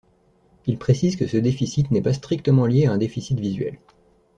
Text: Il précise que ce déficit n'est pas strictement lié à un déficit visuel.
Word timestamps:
Il 0.65 0.79
précise 0.79 1.15
que 1.15 1.27
ce 1.27 1.37
déficit 1.37 1.91
n'est 1.91 2.01
pas 2.01 2.13
strictement 2.13 2.65
lié 2.65 2.87
à 2.87 2.91
un 2.91 2.97
déficit 2.97 3.39
visuel. 3.39 3.77